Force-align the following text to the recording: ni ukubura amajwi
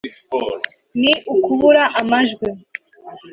ni 0.99 1.13
ukubura 1.33 1.83
amajwi 2.01 2.47